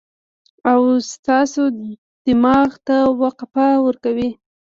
او 0.71 0.81
ستاسو 1.13 1.63
دماغ 2.25 2.69
ته 2.87 2.97
وقفه 3.21 3.67
ورکوي 3.85 4.29